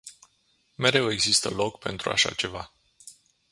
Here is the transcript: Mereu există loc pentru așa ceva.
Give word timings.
Mereu 0.75 1.11
există 1.11 1.49
loc 1.49 1.79
pentru 1.79 2.09
așa 2.09 2.29
ceva. 2.33 2.71